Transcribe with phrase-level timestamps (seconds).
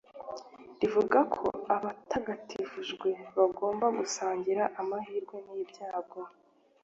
[0.79, 1.45] rivuga ko
[1.75, 6.21] abatagatifujwe bagomba gusangira amahirwe n'ibyago